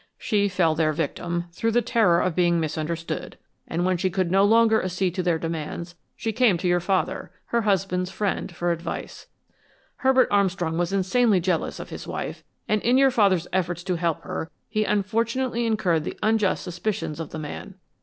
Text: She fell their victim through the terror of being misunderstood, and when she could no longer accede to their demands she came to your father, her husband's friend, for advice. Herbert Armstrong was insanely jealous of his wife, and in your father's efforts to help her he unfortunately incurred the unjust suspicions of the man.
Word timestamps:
She 0.17 0.49
fell 0.49 0.73
their 0.73 0.93
victim 0.93 1.45
through 1.51 1.73
the 1.73 1.81
terror 1.83 2.21
of 2.21 2.33
being 2.33 2.59
misunderstood, 2.59 3.37
and 3.67 3.85
when 3.85 3.97
she 3.97 4.09
could 4.09 4.31
no 4.31 4.43
longer 4.43 4.81
accede 4.83 5.13
to 5.13 5.21
their 5.21 5.37
demands 5.37 5.93
she 6.17 6.31
came 6.33 6.57
to 6.57 6.67
your 6.67 6.79
father, 6.79 7.29
her 7.49 7.61
husband's 7.61 8.09
friend, 8.09 8.51
for 8.51 8.71
advice. 8.71 9.27
Herbert 9.97 10.27
Armstrong 10.31 10.75
was 10.79 10.91
insanely 10.91 11.39
jealous 11.39 11.79
of 11.79 11.89
his 11.91 12.07
wife, 12.07 12.43
and 12.67 12.81
in 12.81 12.97
your 12.97 13.11
father's 13.11 13.47
efforts 13.53 13.83
to 13.83 13.95
help 13.95 14.23
her 14.23 14.49
he 14.67 14.85
unfortunately 14.85 15.67
incurred 15.67 16.03
the 16.03 16.17
unjust 16.23 16.63
suspicions 16.63 17.19
of 17.19 17.29
the 17.29 17.37
man. 17.37 17.75